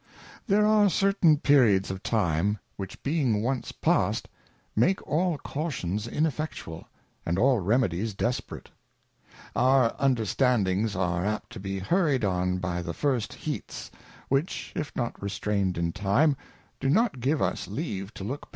There 0.47 0.65
are 0.65 0.89
certain 0.89 1.37
Periods 1.37 1.91
of 1.91 2.01
Time, 2.01 2.57
which 2.75 3.03
being 3.03 3.43
once 3.43 3.71
past, 3.71 4.27
make 4.75 4.99
aU 5.07 5.37
Cautions 5.43 6.07
ineffectual, 6.07 6.87
and 7.23 7.37
all 7.37 7.59
Remedies 7.59 8.15
desperate. 8.15 8.71
Our 9.55 9.95
Understandings 9.99 10.95
are 10.95 11.23
apt 11.23 11.51
to 11.51 11.59
be 11.59 11.77
hurried 11.77 12.25
on 12.25 12.57
by 12.57 12.81
the 12.81 12.95
first 12.95 13.31
Heats, 13.33 13.91
whichy 14.31 14.71
if— 14.73 14.91
norfrTEStfained 14.95 15.77
In 15.77 15.91
"time, 15.91 16.35
"do^nxrt 16.79 17.19
give 17.19 17.39
ur 17.39 17.53
leave 17.67 18.11
to 18.15 18.23
look 18.23 18.49